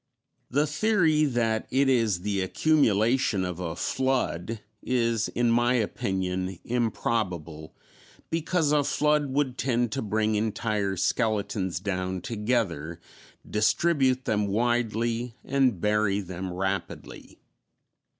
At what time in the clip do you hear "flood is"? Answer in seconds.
3.75-5.27